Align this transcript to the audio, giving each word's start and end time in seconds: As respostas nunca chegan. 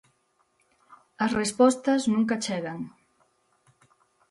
As 1.25 1.31
respostas 1.41 2.01
nunca 2.13 2.41
chegan. 2.45 2.79